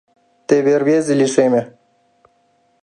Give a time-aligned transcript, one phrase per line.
[0.47, 1.61] Теве рвезе лишеме.